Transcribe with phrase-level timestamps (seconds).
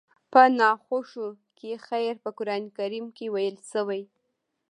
[0.31, 1.27] په ناخوښو
[1.57, 4.03] کې خير په قرآن کريم کې ويل شوي.